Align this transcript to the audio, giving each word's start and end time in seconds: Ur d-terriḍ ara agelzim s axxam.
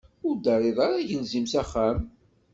Ur 0.27 0.35
d-terriḍ 0.37 0.77
ara 0.85 0.95
agelzim 1.01 1.45
s 1.47 1.53
axxam. 1.61 1.99